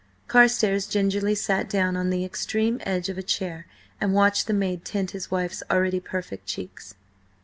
[0.27, 3.67] Carstares gingerly sat down on the extreme edge of a chair
[4.01, 6.95] and watched the maid tint his wife's already perfect cheeks.